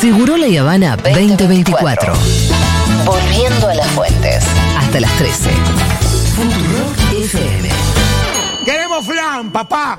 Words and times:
Seguro 0.00 0.38
La 0.38 0.60
Habana 0.60 0.96
2024. 0.96 2.14
Volviendo 3.04 3.68
a 3.68 3.74
las 3.74 3.86
fuentes. 3.88 4.46
Hasta 4.78 4.98
las 4.98 5.12
13. 5.18 5.50
Futurock 6.36 7.12
FM. 7.22 7.68
¡Queremos 8.64 9.04
flan, 9.04 9.50
papá! 9.50 9.98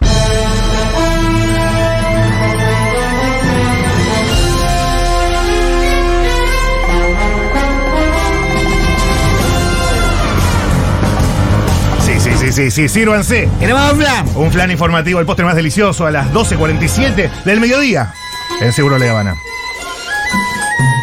Sí, 12.04 12.20
sí, 12.20 12.31
sí, 12.40 12.52
sí, 12.52 12.72
sí, 12.72 12.90
sírvanse. 12.90 13.49
¡Queremos 13.60 13.94
flan! 13.94 14.26
Un 14.33 14.52
flan 14.52 14.72
informativo, 14.72 15.20
el 15.20 15.28
postre 15.28 15.46
más 15.46 15.56
delicioso 15.56 16.08
a 16.08 16.12
las 16.12 16.34
12.47 16.34 17.44
del 17.44 17.59
mediodía. 17.59 18.16
En 18.59 18.73
Seguro 18.73 18.98
La 18.98 19.12
Habana. 19.12 19.36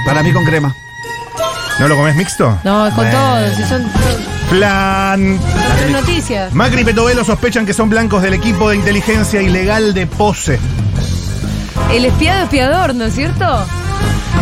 Para 0.09 0.23
mí 0.23 0.33
con 0.33 0.43
crema. 0.47 0.75
¿No 1.79 1.87
lo 1.87 1.95
comes 1.95 2.17
mixto? 2.17 2.59
No, 2.65 2.87
con 2.87 3.05
Bueno. 3.05 3.11
todo. 3.13 3.55
Si 3.55 3.63
son 3.65 3.83
son 4.51 5.93
noticias. 5.93 6.55
Macri 6.55 6.81
y 6.81 6.85
Petovelo 6.85 7.25
sospechan 7.25 7.67
que 7.67 7.75
son 7.75 7.91
blancos 7.91 8.23
del 8.23 8.33
equipo 8.33 8.71
de 8.71 8.77
inteligencia 8.77 9.43
ilegal 9.43 9.93
de 9.93 10.07
Pose. 10.07 10.59
El 11.93 12.07
espiado 12.07 12.45
espiador, 12.45 12.95
¿no 12.95 13.05
es 13.05 13.15
cierto? 13.15 13.67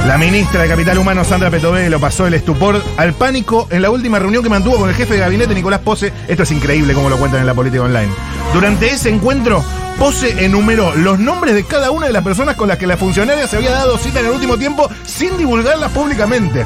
La 0.06 0.16
ministra 0.18 0.62
de 0.62 0.68
Capital 0.68 0.98
Humano, 0.98 1.24
Sandra 1.24 1.50
Petovelo, 1.50 1.98
pasó 1.98 2.28
el 2.28 2.34
estupor 2.34 2.80
al 2.96 3.12
pánico 3.14 3.66
en 3.70 3.82
la 3.82 3.90
última 3.90 4.20
reunión 4.20 4.44
que 4.44 4.48
mantuvo 4.48 4.76
con 4.76 4.88
el 4.88 4.94
jefe 4.94 5.14
de 5.14 5.20
gabinete, 5.20 5.52
Nicolás 5.52 5.80
Pose. 5.80 6.12
Esto 6.28 6.44
es 6.44 6.50
increíble 6.52 6.94
como 6.94 7.10
lo 7.10 7.16
cuentan 7.16 7.40
en 7.40 7.46
la 7.46 7.54
política 7.54 7.82
online. 7.82 8.12
Durante 8.56 8.90
ese 8.90 9.10
encuentro, 9.10 9.62
Pose 9.98 10.42
enumeró 10.46 10.94
los 10.96 11.18
nombres 11.18 11.54
de 11.54 11.64
cada 11.64 11.90
una 11.90 12.06
de 12.06 12.12
las 12.14 12.24
personas 12.24 12.56
con 12.56 12.68
las 12.68 12.78
que 12.78 12.86
la 12.86 12.96
funcionaria 12.96 13.46
se 13.46 13.56
había 13.58 13.70
dado 13.72 13.98
cita 13.98 14.20
en 14.20 14.26
el 14.26 14.32
último 14.32 14.56
tiempo 14.56 14.88
sin 15.04 15.36
divulgarlas 15.36 15.92
públicamente. 15.92 16.64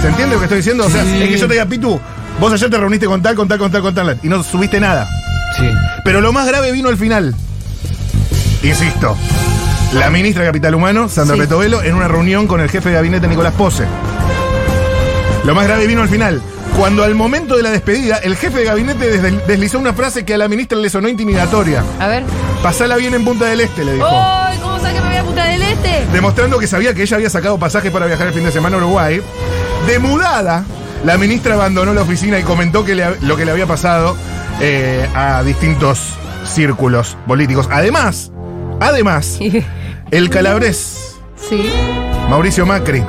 ¿Se 0.00 0.06
entiende 0.06 0.34
lo 0.36 0.38
que 0.38 0.44
estoy 0.44 0.58
diciendo? 0.58 0.86
O 0.86 0.90
sea, 0.90 1.02
Sí. 1.02 1.22
es 1.24 1.28
que 1.28 1.38
yo 1.38 1.48
te 1.48 1.54
diga, 1.54 1.66
Pitu, 1.66 2.00
vos 2.38 2.52
ayer 2.52 2.70
te 2.70 2.76
reuniste 2.78 3.06
con 3.06 3.20
tal, 3.20 3.34
con 3.34 3.48
tal, 3.48 3.58
con 3.58 3.72
tal, 3.72 3.82
con 3.82 3.94
tal, 3.96 4.20
y 4.22 4.28
no 4.28 4.44
subiste 4.44 4.78
nada. 4.78 5.08
Sí. 5.58 5.68
Pero 6.04 6.20
lo 6.20 6.32
más 6.32 6.46
grave 6.46 6.70
vino 6.70 6.88
al 6.88 6.96
final. 6.96 7.34
Insisto. 8.62 9.16
La 9.92 10.08
ministra 10.08 10.44
de 10.44 10.50
Capital 10.50 10.76
Humano, 10.76 11.08
Sandra 11.08 11.34
Sí. 11.34 11.42
Petovelo, 11.42 11.82
en 11.82 11.96
una 11.96 12.06
reunión 12.06 12.46
con 12.46 12.60
el 12.60 12.70
jefe 12.70 12.90
de 12.90 12.94
gabinete 12.94 13.26
Nicolás 13.26 13.54
Pose. 13.54 13.86
Lo 15.44 15.52
más 15.52 15.66
grave 15.66 15.88
vino 15.88 16.00
al 16.02 16.08
final. 16.08 16.40
Cuando 16.76 17.04
al 17.04 17.14
momento 17.14 17.56
de 17.56 17.62
la 17.62 17.70
despedida, 17.70 18.16
el 18.16 18.36
jefe 18.36 18.60
de 18.60 18.64
gabinete 18.64 19.18
des- 19.20 19.46
deslizó 19.46 19.78
una 19.78 19.92
frase 19.92 20.24
que 20.24 20.34
a 20.34 20.38
la 20.38 20.48
ministra 20.48 20.78
le 20.78 20.88
sonó 20.88 21.08
intimidatoria. 21.08 21.84
A 21.98 22.06
ver. 22.08 22.22
Pasala 22.62 22.96
bien 22.96 23.12
en 23.14 23.24
Punta 23.24 23.46
del 23.46 23.60
Este, 23.60 23.84
le 23.84 23.94
dijo. 23.94 24.06
¡Ay! 24.10 24.58
¿Cómo 24.62 24.78
sabes 24.78 24.94
que 24.94 25.00
me 25.00 25.08
voy 25.08 25.16
a 25.16 25.24
Punta 25.24 25.44
del 25.44 25.62
Este? 25.62 26.06
Demostrando 26.12 26.58
que 26.58 26.66
sabía 26.66 26.94
que 26.94 27.02
ella 27.02 27.16
había 27.16 27.28
sacado 27.30 27.58
pasajes 27.58 27.90
para 27.90 28.06
viajar 28.06 28.28
el 28.28 28.32
fin 28.32 28.44
de 28.44 28.52
semana 28.52 28.76
a 28.76 28.78
Uruguay. 28.78 29.20
De 29.86 29.98
mudada, 29.98 30.64
la 31.04 31.18
ministra 31.18 31.54
abandonó 31.54 31.92
la 31.92 32.02
oficina 32.02 32.38
y 32.38 32.42
comentó 32.44 32.84
que 32.84 32.94
le- 32.94 33.20
lo 33.20 33.36
que 33.36 33.44
le 33.44 33.50
había 33.50 33.66
pasado 33.66 34.16
eh, 34.60 35.06
a 35.14 35.42
distintos 35.42 36.00
círculos 36.46 37.16
políticos. 37.26 37.68
Además, 37.70 38.30
además, 38.80 39.38
el 40.10 40.30
calabrés 40.30 41.16
Sí. 41.48 41.70
Mauricio 42.28 42.64
Macri 42.66 43.02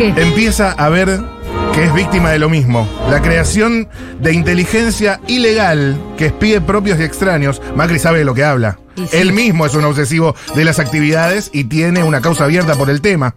¿Qué? 0.00 0.14
empieza 0.16 0.72
a 0.72 0.88
ver 0.88 1.20
que 1.74 1.84
es 1.84 1.92
víctima 1.92 2.30
de 2.30 2.38
lo 2.38 2.48
mismo. 2.48 2.88
La 3.10 3.20
creación 3.20 3.86
de 4.18 4.32
inteligencia 4.32 5.20
ilegal 5.26 6.00
que 6.16 6.26
espíe 6.26 6.62
propios 6.62 6.98
y 6.98 7.02
extraños. 7.02 7.60
Macri 7.76 7.98
sabe 7.98 8.20
de 8.20 8.24
lo 8.24 8.32
que 8.32 8.42
habla. 8.42 8.78
Sí. 8.96 9.04
Él 9.12 9.34
mismo 9.34 9.66
es 9.66 9.74
un 9.74 9.84
obsesivo 9.84 10.34
de 10.54 10.64
las 10.64 10.78
actividades 10.78 11.50
y 11.52 11.64
tiene 11.64 12.02
una 12.02 12.22
causa 12.22 12.44
abierta 12.44 12.76
por 12.76 12.88
el 12.88 13.02
tema. 13.02 13.34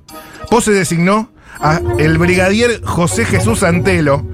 Pose 0.49 0.71
designó 0.71 1.29
a 1.59 1.81
el 1.99 2.17
brigadier 2.17 2.81
José 2.85 3.25
Jesús 3.25 3.63
Antelo 3.63 4.25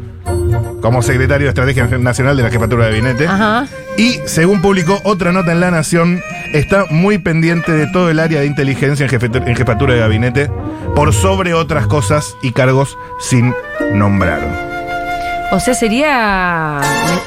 como 0.82 1.02
secretario 1.02 1.46
de 1.46 1.50
Estrategia 1.50 1.88
Nacional 1.98 2.38
de 2.38 2.44
la 2.44 2.52
Jefatura 2.52 2.86
de 2.86 2.92
Gabinete. 2.92 3.28
Ajá. 3.28 3.66
Y 4.00 4.18
según 4.26 4.62
publicó 4.62 4.98
otra 5.04 5.34
nota 5.34 5.52
en 5.52 5.60
La 5.60 5.72
Nación, 5.72 6.22
está 6.54 6.86
muy 6.90 7.18
pendiente 7.18 7.74
de 7.74 7.86
todo 7.88 8.10
el 8.10 8.20
área 8.20 8.40
de 8.40 8.46
inteligencia 8.46 9.06
en, 9.06 9.12
jefe- 9.12 9.46
en 9.46 9.56
jefatura 9.58 9.94
de 9.94 10.00
gabinete, 10.00 10.50
por 10.96 11.14
sobre 11.14 11.54
otras 11.54 11.86
cosas 11.86 12.34
y 12.42 12.54
cargos 12.54 12.98
sin 13.20 13.54
nombrar. 13.94 14.40
O 15.52 15.60
sea, 15.60 15.74
sería. 15.74 16.80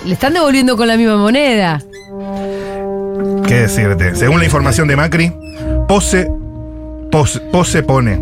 Le, 0.02 0.08
le 0.08 0.14
están 0.14 0.32
devolviendo 0.32 0.76
con 0.78 0.88
la 0.88 0.96
misma 0.96 1.18
moneda. 1.18 1.82
¿Qué 3.46 3.54
decirte? 3.60 4.14
Según 4.14 4.38
la 4.38 4.46
información 4.46 4.88
de 4.88 4.96
Macri, 4.96 5.30
Pose, 5.88 6.26
Pose, 7.10 7.40
Pose 7.52 7.82
pone 7.82 8.18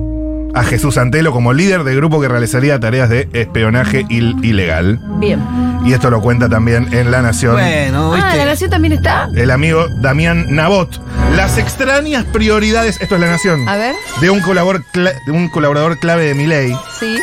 a 0.55 0.63
Jesús 0.65 0.99
Antelo 0.99 1.33
como 1.33 1.53
líder 1.53 1.85
del 1.85 1.97
grupo 1.97 2.21
que 2.21 2.29
realizaría 2.29 2.79
tareas 2.81 3.09
de 3.09 3.29
espionaje 3.33 4.05
il- 4.09 4.43
ilegal. 4.45 4.99
Bien. 5.19 5.41
Y 5.85 5.93
esto 5.95 6.11
lo 6.11 6.21
cuenta 6.21 6.49
también 6.49 6.93
en 6.93 7.11
La 7.11 7.23
Nación. 7.23 7.53
Bueno, 7.55 8.13
Ah, 8.13 8.17
¿viste? 8.17 8.37
la 8.39 8.45
nación 8.45 8.71
también 8.71 8.93
está. 8.93 9.29
El 9.35 9.51
amigo 9.51 9.87
Damián 10.03 10.47
Nabot. 10.55 11.01
Las 11.35 11.57
extrañas 11.59 12.25
prioridades, 12.25 13.01
esto 13.01 13.15
es 13.15 13.21
La 13.21 13.29
Nación, 13.31 13.67
A 13.69 13.77
ver. 13.77 13.95
de 14.21 14.31
un 14.31 14.41
colaborador, 14.41 14.85
de 15.27 15.33
un 15.33 15.49
colaborador 15.49 15.99
clave 15.99 16.27
de 16.27 16.35
Milei. 16.35 16.75
Sí. 16.99 17.17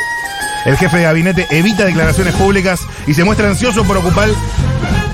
El 0.66 0.76
jefe 0.78 0.98
de 0.98 1.04
gabinete 1.04 1.48
evita 1.52 1.86
declaraciones 1.86 2.34
públicas 2.36 2.80
y 3.06 3.14
se 3.14 3.24
muestra 3.24 3.48
ansioso 3.48 3.84
por 3.86 3.98
ocupar 3.98 4.28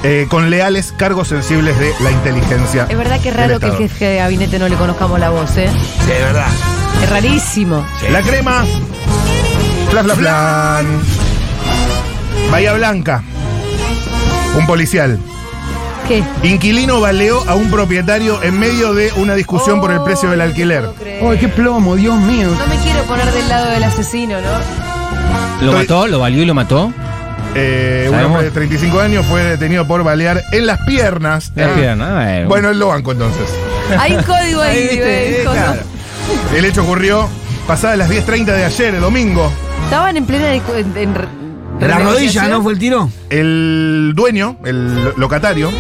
eh, 0.03 0.25
con 0.29 0.49
leales 0.49 0.93
cargos 0.97 1.27
sensibles 1.27 1.77
de 1.79 1.91
la 2.01 2.11
inteligencia. 2.11 2.87
Es 2.89 2.97
verdad 2.97 3.19
que 3.21 3.29
es 3.29 3.35
raro 3.35 3.59
que 3.59 3.67
el 3.67 3.77
jefe 3.77 4.05
de 4.05 4.15
gabinete 4.17 4.57
no 4.59 4.67
le 4.67 4.75
conozcamos 4.75 5.19
la 5.19 5.29
voz, 5.29 5.55
¿eh? 5.57 5.69
Sí, 6.05 6.07
de 6.11 6.19
verdad. 6.19 6.47
Es 7.03 7.09
rarísimo. 7.09 7.85
La 8.11 8.21
crema. 8.21 8.63
Fla, 9.89 10.03
fla, 10.03 10.15
flan. 10.15 10.85
Bahía 12.51 12.73
Blanca. 12.73 13.23
Un 14.57 14.65
policial. 14.65 15.19
¿Qué? 16.07 16.23
Inquilino 16.43 16.99
baleó 16.99 17.43
a 17.47 17.55
un 17.55 17.71
propietario 17.71 18.41
en 18.43 18.59
medio 18.59 18.93
de 18.93 19.11
una 19.15 19.35
discusión 19.35 19.79
por 19.79 19.91
el 19.91 20.01
precio 20.01 20.29
del 20.29 20.41
alquiler. 20.41 20.89
¡Ay, 21.27 21.37
qué 21.37 21.47
plomo, 21.47 21.95
Dios 21.95 22.17
mío! 22.19 22.49
No 22.57 22.67
me 22.67 22.75
quiero 22.83 23.03
poner 23.03 23.31
del 23.31 23.47
lado 23.47 23.69
del 23.69 23.83
asesino, 23.83 24.37
¿no? 24.41 25.65
¿Lo 25.65 25.71
Estoy- 25.71 25.81
mató? 25.87 26.07
¿Lo 26.07 26.19
valió 26.19 26.43
y 26.43 26.45
lo 26.45 26.53
mató? 26.53 26.91
Eh, 27.55 28.05
un 28.07 28.11
¿Sabemos? 28.15 28.31
hombre 28.31 28.45
de 28.45 28.51
35 28.51 28.99
años 28.99 29.25
fue 29.27 29.43
detenido 29.43 29.87
por 29.87 30.03
balear 30.03 30.43
en 30.51 30.65
las 30.65 30.79
piernas. 30.85 31.51
La 31.55 31.67
Ah. 31.67 31.75
pierna, 31.75 32.37
eh, 32.39 32.45
Bueno, 32.45 32.69
él 32.69 32.79
lo 32.79 32.87
banco 32.89 33.11
entonces. 33.13 33.43
Hay 33.97 34.15
un 34.15 34.23
código 34.23 34.61
ahí, 34.61 34.77
Ahí, 34.77 34.87
viste, 34.89 35.03
¿ves? 35.05 35.45
Con- 35.45 35.53
claro. 35.55 35.81
El 36.55 36.65
hecho 36.65 36.83
ocurrió 36.83 37.27
pasadas 37.67 37.97
las 37.97 38.09
10.30 38.09 38.45
de 38.45 38.65
ayer, 38.65 38.95
el 38.95 39.01
domingo. 39.01 39.51
Estaban 39.85 40.17
en 40.17 40.25
plena 40.25 40.53
en, 40.53 40.61
en 40.95 41.15
re- 41.15 41.27
la 41.81 41.99
rodilla. 41.99 42.47
¿no 42.47 42.61
fue 42.61 42.73
el 42.73 42.79
tiro? 42.79 43.09
El 43.29 44.13
dueño, 44.15 44.57
el 44.65 45.03
lo- 45.03 45.13
locatario, 45.17 45.69
Sí. 45.71 45.75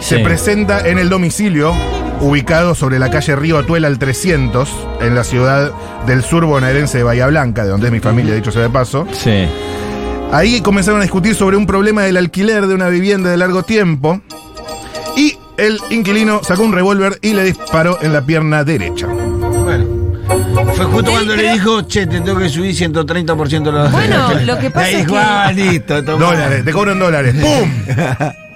se 0.00 0.16
Sí. 0.18 0.22
presenta 0.22 0.86
en 0.88 0.98
el 0.98 1.08
domicilio 1.08 1.72
ubicado 2.20 2.74
sobre 2.74 2.98
la 2.98 3.10
calle 3.10 3.34
Río 3.36 3.58
Atuela 3.58 3.88
al 3.88 3.98
300, 3.98 4.68
en 5.00 5.14
la 5.14 5.24
ciudad 5.24 5.72
del 6.06 6.22
sur 6.22 6.44
bonaerense 6.46 6.98
de 6.98 7.04
Bahía 7.04 7.26
Blanca, 7.26 7.64
de 7.64 7.70
donde 7.70 7.88
es 7.88 7.92
mi 7.92 8.00
familia, 8.00 8.34
dicho 8.34 8.52
sea 8.52 8.62
de 8.62 8.70
paso. 8.70 9.06
Sí. 9.12 9.46
Ahí 10.32 10.60
comenzaron 10.62 11.00
a 11.00 11.02
discutir 11.02 11.34
sobre 11.34 11.56
un 11.56 11.66
problema 11.66 12.02
del 12.02 12.16
alquiler 12.16 12.66
de 12.66 12.74
una 12.74 12.88
vivienda 12.88 13.30
de 13.30 13.36
largo 13.36 13.62
tiempo. 13.62 14.20
Y 15.16 15.36
el 15.58 15.78
inquilino 15.90 16.40
sacó 16.42 16.62
un 16.62 16.72
revólver 16.72 17.18
y 17.22 17.34
le 17.34 17.44
disparó 17.44 17.98
en 18.02 18.12
la 18.12 18.22
pierna 18.22 18.64
derecha. 18.64 19.06
Fue 20.74 20.84
justo 20.86 21.10
cuando 21.10 21.36
le 21.36 21.42
pero- 21.42 21.52
dijo, 21.54 21.82
che, 21.82 22.06
te 22.06 22.20
tengo 22.20 22.38
que 22.38 22.48
subir 22.48 22.74
130% 22.74 23.70
los 23.70 23.92
Bueno, 23.92 24.28
lo 24.44 24.58
que 24.58 24.70
pasa 24.72 24.86
Ahí 24.86 24.94
es 24.96 25.06
que- 25.06 25.12
va, 25.12 25.52
listo, 25.52 26.04
tomá. 26.04 26.26
Dólares, 26.26 26.64
te 26.64 26.72
cobran 26.72 26.98
dólares. 26.98 27.34
¡Pum! 27.34 27.70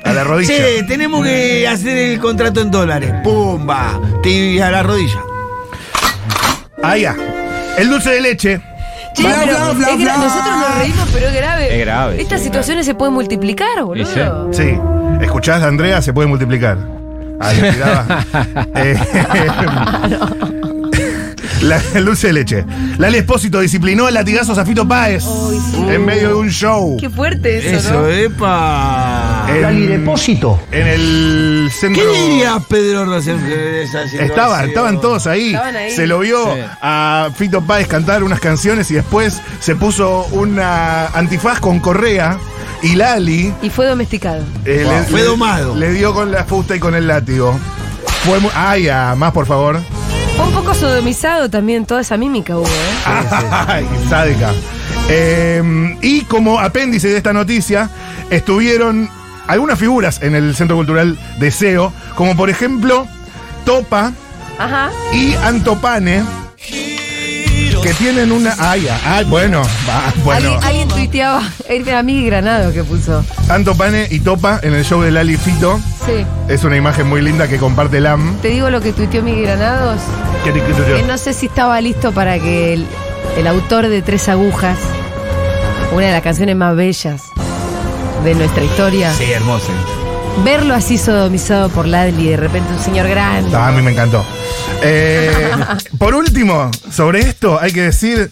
A 0.04 0.12
la 0.12 0.24
rodilla. 0.24 0.54
Che, 0.54 0.82
tenemos 0.84 1.24
que 1.24 1.66
hacer 1.68 1.96
el 1.96 2.18
contrato 2.20 2.60
en 2.60 2.70
dólares. 2.70 3.12
¡Pum! 3.22 3.68
Va. 3.68 4.00
Te 4.22 4.62
a 4.62 4.70
la 4.70 4.82
rodilla. 4.82 5.20
Ahí 6.82 7.02
ya. 7.02 7.16
El 7.76 7.90
dulce 7.90 8.10
de 8.10 8.20
leche. 8.20 8.60
Che, 9.14 9.22
Bla, 9.22 9.36
pero 9.44 9.56
bla, 9.56 9.72
bla, 9.74 9.88
es 9.92 10.18
nosotros 10.18 10.56
nos 10.56 10.78
reímos, 10.78 11.08
pero 11.12 11.26
es 11.26 11.34
grave. 11.34 11.74
Es 11.74 11.80
grave, 11.86 12.20
Estas 12.22 12.38
sí, 12.40 12.46
situaciones 12.46 12.86
se 12.86 12.94
pueden 12.94 13.14
multiplicar, 13.14 13.82
boludo. 13.82 14.52
sí. 14.52 14.62
Sí. 14.62 14.78
¿Escuchás, 15.20 15.62
Andrea? 15.62 16.00
Se 16.02 16.12
puede 16.12 16.28
multiplicar. 16.28 16.78
Ah, 17.40 17.52
le 17.52 17.72
tiraba. 17.72 18.24
Eh, 18.76 18.98
la, 21.62 21.80
el 21.94 22.04
dulce 22.06 22.28
de 22.28 22.32
leche. 22.32 22.64
Lali 22.98 23.18
Espósito 23.18 23.60
disciplinó 23.60 24.06
a 24.06 24.10
latigazos 24.10 24.56
a 24.58 24.64
Fito 24.64 24.86
Páez 24.86 25.24
Ay, 25.26 25.58
sí. 25.70 25.76
en 25.90 26.04
medio 26.04 26.28
de 26.28 26.34
un 26.34 26.50
show. 26.50 26.96
Qué 26.98 27.10
fuerte 27.10 27.58
eso, 27.58 27.88
Eso, 27.88 28.00
¿no? 28.02 28.08
epa. 28.08 29.46
En, 29.48 29.88
depósito. 29.88 30.60
en 30.70 30.86
el 30.86 31.70
centro. 31.72 32.02
¿Qué 32.02 32.22
diría 32.22 32.58
Pedro 32.68 33.10
de 33.10 33.18
esa 33.82 34.02
situación? 34.04 34.24
Estaban, 34.24 34.68
estaban 34.68 35.00
todos 35.00 35.26
ahí. 35.26 35.48
Estaban 35.54 35.76
ahí. 35.76 35.90
Se 35.90 36.06
lo 36.06 36.18
vio 36.20 36.38
Sí. 36.54 36.60
a 36.82 37.30
Fito 37.34 37.62
Páez 37.62 37.86
cantar 37.88 38.22
unas 38.22 38.40
canciones 38.40 38.90
y 38.90 38.94
después 38.94 39.40
se 39.60 39.74
puso 39.76 40.26
una 40.32 41.06
antifaz 41.08 41.60
con 41.60 41.80
correa 41.80 42.38
y 42.82 42.94
Lali 42.94 43.52
Y 43.62 43.70
fue 43.70 43.86
domesticado. 43.86 44.42
eh, 44.64 44.82
Wow. 44.84 44.92
le, 44.92 45.02
Fue 45.04 45.22
domado. 45.22 45.74
le 45.74 45.92
dio 45.92 46.14
con 46.14 46.30
la 46.30 46.44
fusta 46.44 46.76
y 46.76 46.78
con 46.78 46.94
el 46.94 47.06
látigo. 47.08 47.58
Fue 48.24 48.38
muy. 48.40 48.50
Ay, 48.54 48.88
ah, 48.88 49.14
más 49.16 49.32
por 49.32 49.46
favor. 49.46 49.80
Un 50.44 50.52
poco 50.52 50.74
sodomizado 50.74 51.48
también, 51.50 51.84
toda 51.86 52.00
esa 52.00 52.16
mímica 52.16 52.56
hubo, 52.56 52.66
¿eh? 52.66 53.66
Ay, 53.66 53.86
sádica. 54.08 54.52
Eh, 55.08 55.96
y 56.02 56.22
como 56.22 56.60
apéndice 56.60 57.08
de 57.08 57.16
esta 57.16 57.32
noticia, 57.32 57.88
estuvieron 58.30 59.08
algunas 59.46 59.78
figuras 59.78 60.20
en 60.22 60.34
el 60.34 60.54
Centro 60.54 60.76
Cultural 60.76 61.18
Deseo, 61.38 61.92
como 62.14 62.36
por 62.36 62.50
ejemplo 62.50 63.06
Topa 63.64 64.12
Ajá. 64.58 64.90
y 65.12 65.34
Antopane, 65.34 66.22
que 67.82 67.94
tienen 67.94 68.32
una. 68.32 68.54
Ay, 68.58 68.88
ay, 69.04 69.24
bueno, 69.24 69.62
va, 69.88 70.12
bueno. 70.24 70.50
Alguien, 70.52 70.64
alguien 70.64 70.88
tuiteaba, 70.88 71.42
era 71.68 72.02
Miguel 72.02 72.26
Granado 72.26 72.72
que 72.72 72.82
puso. 72.84 73.24
Antopane 73.48 74.06
y 74.10 74.20
Topa 74.20 74.60
en 74.62 74.74
el 74.74 74.84
show 74.84 75.00
de 75.02 75.10
Lali 75.10 75.36
Fito. 75.36 75.78
Sí. 76.06 76.24
Es 76.48 76.64
una 76.64 76.76
imagen 76.76 77.06
muy 77.08 77.22
linda 77.22 77.48
que 77.48 77.58
comparte 77.58 78.00
LAM. 78.00 78.36
Te 78.40 78.48
digo 78.48 78.70
lo 78.70 78.80
que 78.80 78.92
tuiteó 78.92 79.22
Miguel 79.22 79.42
Granados. 79.46 80.00
¿Qué 80.44 80.52
te- 80.52 80.60
qué 80.62 80.72
te- 80.72 80.94
Que 80.94 81.02
no 81.02 81.18
sé 81.18 81.32
si 81.32 81.46
estaba 81.46 81.80
listo 81.80 82.12
para 82.12 82.38
que 82.38 82.74
el, 82.74 82.86
el 83.36 83.46
autor 83.46 83.88
de 83.88 84.02
Tres 84.02 84.28
Agujas, 84.28 84.78
una 85.92 86.06
de 86.06 86.12
las 86.12 86.22
canciones 86.22 86.56
más 86.56 86.74
bellas 86.76 87.22
de 88.24 88.34
nuestra 88.34 88.64
historia, 88.64 89.12
Sí, 89.14 89.30
hermoso. 89.30 89.68
Verlo 90.44 90.74
así 90.74 90.98
sodomizado 90.98 91.68
por 91.68 91.86
Ladli, 91.86 92.28
de 92.28 92.36
repente 92.36 92.72
un 92.72 92.80
señor 92.80 93.08
grande. 93.08 93.54
Ah, 93.54 93.68
a 93.68 93.72
mí 93.72 93.82
me 93.82 93.92
encantó. 93.92 94.24
Eh, 94.82 95.50
por 95.98 96.14
último, 96.14 96.70
sobre 96.90 97.20
esto 97.20 97.58
hay 97.60 97.72
que 97.72 97.82
decir 97.82 98.30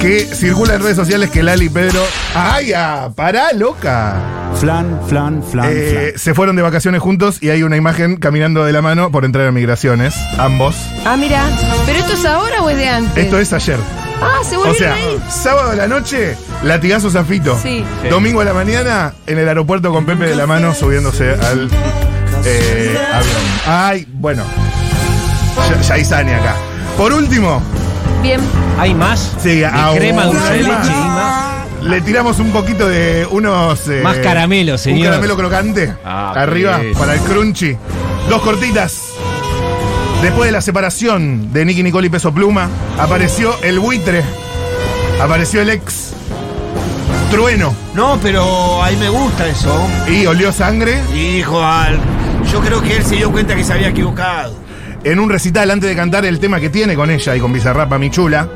que 0.00 0.20
circula 0.20 0.74
en 0.74 0.82
redes 0.82 0.96
sociales 0.96 1.30
que 1.30 1.42
Lali 1.42 1.66
y 1.66 1.68
Pedro. 1.68 2.02
¡Ay, 2.34 2.72
ah, 2.72 3.10
pará, 3.14 3.52
loca! 3.52 4.16
Flan, 4.58 5.00
flan, 5.08 5.42
flan, 5.42 5.66
Eh, 5.70 6.12
se 6.16 6.34
fueron 6.34 6.56
de 6.56 6.62
vacaciones 6.62 7.00
juntos 7.00 7.38
y 7.40 7.50
hay 7.50 7.62
una 7.62 7.76
imagen 7.76 8.16
caminando 8.16 8.64
de 8.64 8.72
la 8.72 8.82
mano 8.82 9.10
por 9.10 9.24
entrar 9.24 9.46
a 9.46 9.52
migraciones, 9.52 10.14
ambos. 10.38 10.76
Ah, 11.04 11.16
mira. 11.16 11.44
¿Pero 11.86 11.98
esto 11.98 12.12
es 12.12 12.24
ahora 12.24 12.62
o 12.62 12.70
es 12.70 12.76
de 12.76 12.88
antes? 12.88 13.24
Esto 13.24 13.38
es 13.38 13.52
ayer. 13.52 13.78
Ah, 14.24 14.44
se 14.48 14.56
O 14.56 14.60
volvieron 14.60 14.76
sea, 14.78 14.94
ahí. 14.94 15.22
sábado 15.30 15.70
a 15.70 15.74
la 15.74 15.86
noche, 15.88 16.36
latigazo 16.62 17.10
Zafito. 17.10 17.58
Sí. 17.62 17.84
Domingo 18.10 18.40
a 18.40 18.44
la 18.44 18.54
mañana, 18.54 19.14
en 19.26 19.38
el 19.38 19.48
aeropuerto 19.48 19.90
con 19.92 20.04
Pepe 20.06 20.26
de 20.26 20.36
la 20.36 20.46
mano 20.46 20.74
subiéndose 20.74 21.30
al 21.32 21.68
eh, 22.44 22.96
avión. 23.12 23.36
Ay, 23.66 24.06
bueno. 24.12 24.44
Ya, 25.68 25.80
ya 25.80 25.94
hay 25.94 26.04
Sani 26.04 26.32
acá. 26.32 26.54
Por 26.96 27.12
último, 27.12 27.62
Bien. 28.22 28.40
¿Hay 28.78 28.94
más? 28.94 29.32
sí, 29.42 29.56
¿De 29.60 29.66
aún 29.66 29.96
crema, 29.98 30.24
dulce 30.26 30.52
de 30.52 30.62
leche 30.62 30.92
y 30.94 31.08
más? 31.08 31.52
Le 31.82 32.00
tiramos 32.02 32.38
un 32.38 32.52
poquito 32.52 32.88
de 32.88 33.26
unos. 33.30 33.88
eh, 33.88 34.00
Más 34.04 34.18
caramelo, 34.18 34.78
señor. 34.78 34.98
Un 35.00 35.04
caramelo 35.06 35.36
crocante. 35.36 35.92
Ah, 36.04 36.32
arriba, 36.36 36.78
qué 36.80 36.92
para 36.96 37.14
el 37.14 37.20
crunchy. 37.20 37.76
Dos 38.28 38.40
cortitas. 38.42 39.11
Después 40.22 40.46
de 40.46 40.52
la 40.52 40.60
separación 40.60 41.52
de 41.52 41.64
Nicky 41.64 41.82
Nicole 41.82 42.06
y 42.06 42.10
Peso 42.10 42.32
Pluma, 42.32 42.68
apareció 42.98 43.54
el 43.62 43.78
buitre. 43.80 44.22
Apareció 45.20 45.60
el 45.62 45.70
ex. 45.70 46.12
Trueno. 47.30 47.74
No, 47.94 48.18
pero 48.22 48.82
a 48.82 48.90
mí 48.90 48.96
me 48.96 49.08
gusta 49.08 49.46
eso. 49.48 49.86
Y 50.08 50.26
olió 50.26 50.52
sangre 50.52 51.00
Hijo, 51.14 51.62
al. 51.64 51.98
Yo 52.52 52.60
creo 52.60 52.80
que 52.82 52.98
él 52.98 53.04
se 53.04 53.16
dio 53.16 53.30
cuenta 53.32 53.54
que 53.56 53.64
se 53.64 53.72
había 53.72 53.88
equivocado. 53.88 54.54
en 55.04 55.18
un 55.18 55.28
recital 55.30 55.70
antes 55.70 55.88
de 55.90 55.96
cantar 55.96 56.24
el 56.24 56.38
tema 56.38 56.60
que 56.60 56.70
tiene 56.70 56.94
con 56.94 57.10
ella 57.10 57.34
y 57.34 57.40
con 57.40 57.52
Bizarrapa 57.52 57.98
Mi 57.98 58.10
Chula. 58.10 58.48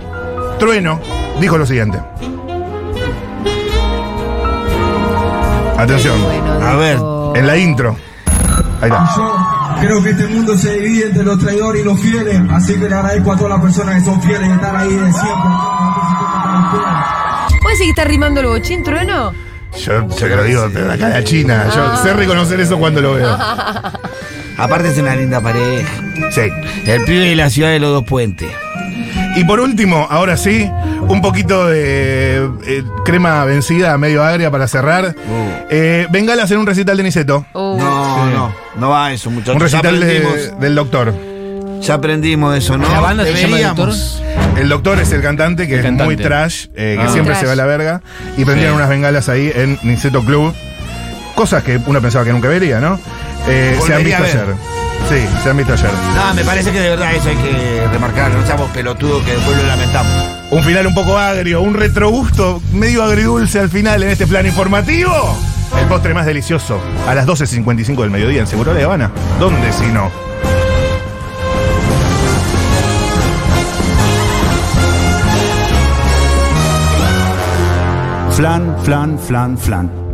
Trueno 0.60 1.00
dijo 1.40 1.58
lo 1.58 1.66
siguiente. 1.66 1.98
Atención. 5.78 6.14
Bueno, 6.22 6.66
A 6.66 6.76
ver, 6.76 6.94
dijo- 6.96 7.32
En 7.36 7.46
la 7.46 7.56
intro. 7.56 7.96
Ahí 8.80 8.88
está. 8.90 9.10
Yo 9.16 9.55
creo 9.80 10.02
que 10.02 10.10
este 10.10 10.26
mundo 10.26 10.56
se 10.56 10.72
divide 10.74 11.06
entre 11.06 11.24
los 11.24 11.38
traidores 11.38 11.82
y 11.82 11.84
los 11.84 12.00
fieles, 12.00 12.40
así 12.50 12.74
que 12.74 12.88
le 12.88 12.94
agradezco 12.94 13.32
a 13.32 13.36
todas 13.36 13.52
las 13.52 13.60
personas 13.60 13.94
que 13.96 14.04
son 14.04 14.22
fieles 14.22 14.48
y 14.48 14.52
están 14.52 14.76
ahí 14.76 14.94
de 14.94 15.12
siempre. 15.12 15.50
¿Puede 17.62 17.76
seguir 17.76 17.90
estar 17.90 18.08
rimando 18.08 18.40
el 18.40 18.46
bochín, 18.46 18.82
trueno? 18.82 19.32
Yo, 19.76 20.08
yo 20.08 20.14
te 20.14 20.36
lo 20.36 20.42
digo 20.44 20.68
de 20.68 20.96
la 20.96 21.24
china. 21.24 21.68
Yo 21.74 21.96
sé 22.02 22.14
reconocer 22.14 22.60
eso 22.60 22.78
cuando 22.78 23.00
lo 23.00 23.14
veo. 23.14 23.36
aparte 24.56 24.88
es 24.88 24.98
una 24.98 25.14
linda 25.14 25.40
pareja. 25.40 25.88
Sí. 26.30 26.42
El 26.86 27.04
pibe 27.04 27.28
de 27.28 27.36
la 27.36 27.50
ciudad 27.50 27.70
de 27.70 27.78
los 27.78 27.90
dos 27.90 28.04
puentes. 28.04 28.50
Y 29.36 29.44
por 29.44 29.60
último, 29.60 30.06
ahora 30.10 30.36
sí, 30.36 30.70
un 31.08 31.20
poquito 31.20 31.66
de 31.66 32.48
eh, 32.66 32.82
crema 33.04 33.44
vencida, 33.44 33.96
medio 33.98 34.24
agria 34.24 34.50
para 34.50 34.66
cerrar. 34.66 35.14
Eh, 35.70 36.06
Bengalas 36.10 36.50
en 36.50 36.58
un 36.58 36.66
recital 36.66 36.96
de 36.96 37.02
Niceto. 37.02 37.44
Oh. 37.52 37.76
No, 37.78 38.26
no, 38.30 38.52
no 38.78 38.88
va 38.90 39.12
eso, 39.12 39.30
muchachos. 39.30 39.54
Un 39.56 39.60
recital 39.60 40.00
de- 40.00 40.52
del 40.58 40.74
doctor. 40.74 41.14
ya 41.82 41.94
aprendimos 41.94 42.56
eso, 42.56 42.78
¿no? 42.78 42.88
¿La 42.90 43.00
banda 43.00 43.24
se 43.24 43.32
llama 43.34 43.56
Deberíamos. 43.58 44.22
El 44.58 44.68
doctor 44.70 44.98
es 45.00 45.12
el 45.12 45.20
cantante, 45.20 45.66
que 45.68 45.74
El 45.74 45.80
es 45.80 45.84
cantante. 45.84 46.04
muy 46.14 46.16
trash, 46.16 46.66
eh, 46.74 46.96
que 46.98 47.04
Ah. 47.06 47.08
siempre 47.12 47.32
Trash. 47.34 47.40
se 47.40 47.46
va 47.46 47.52
a 47.52 47.56
la 47.56 47.66
verga. 47.66 48.00
Y 48.38 48.44
prendieron 48.46 48.74
Sí. 48.74 48.78
unas 48.78 48.88
bengalas 48.88 49.28
ahí 49.28 49.52
en 49.54 49.78
Niceto 49.82 50.24
Club. 50.24 50.54
Cosas 51.34 51.62
que 51.62 51.78
uno 51.86 52.00
pensaba 52.00 52.24
que 52.24 52.32
nunca 52.32 52.48
vería, 52.48 52.80
¿no? 52.80 52.98
Eh, 53.46 53.78
se 53.86 53.94
han 53.94 54.02
visto 54.02 54.22
ayer. 54.22 54.46
Sí, 55.08 55.24
se 55.42 55.50
han 55.50 55.56
visto 55.56 55.72
ayer. 55.72 55.90
No, 56.16 56.34
me 56.34 56.44
parece 56.44 56.72
que 56.72 56.80
de 56.80 56.90
verdad 56.90 57.14
eso 57.14 57.28
hay 57.28 57.36
que 57.36 57.86
remarcar. 57.92 58.32
No 58.32 58.44
seamos 58.44 58.70
pelotudos 58.70 59.22
que 59.22 59.32
después 59.32 59.56
lo 59.56 59.62
lamentamos. 59.64 60.12
Un 60.50 60.62
final 60.64 60.86
un 60.86 60.94
poco 60.94 61.16
agrio, 61.16 61.60
un 61.60 61.74
retrogusto 61.74 62.60
medio 62.72 63.04
agridulce 63.04 63.60
al 63.60 63.68
final 63.68 64.02
en 64.02 64.10
este 64.10 64.26
plan 64.26 64.46
informativo. 64.46 65.12
El 65.80 65.86
postre 65.86 66.14
más 66.14 66.26
delicioso 66.26 66.80
a 67.06 67.14
las 67.14 67.26
12.55 67.26 68.00
del 68.00 68.10
mediodía 68.10 68.40
en 68.40 68.46
Seguro 68.46 68.74
de 68.74 68.84
Habana. 68.84 69.10
¿Dónde 69.38 69.72
si 69.72 69.86
no? 69.86 70.10
Flan, 78.30 78.76
flan, 78.84 79.18
flan, 79.18 79.56
flan. 79.56 80.05